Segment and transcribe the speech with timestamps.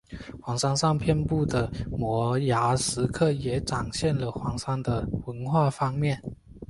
[0.41, 6.19] 黄山上遍布的摩崖石刻也展现了黄山的文化方面。